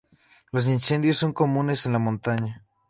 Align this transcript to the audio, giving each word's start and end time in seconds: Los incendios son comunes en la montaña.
Los 0.51 0.65
incendios 0.65 1.17
son 1.17 1.31
comunes 1.31 1.85
en 1.85 1.93
la 1.93 1.99
montaña. 1.99 2.65